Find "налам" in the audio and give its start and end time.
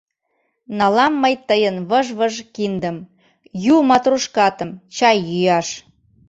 0.77-1.13